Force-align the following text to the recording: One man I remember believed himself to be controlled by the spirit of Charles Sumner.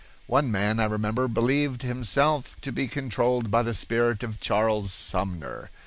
One 0.25 0.51
man 0.51 0.79
I 0.79 0.85
remember 0.85 1.27
believed 1.27 1.83
himself 1.83 2.59
to 2.61 2.71
be 2.71 2.87
controlled 2.87 3.51
by 3.51 3.61
the 3.61 3.75
spirit 3.75 4.23
of 4.23 4.39
Charles 4.39 4.91
Sumner. 4.91 5.69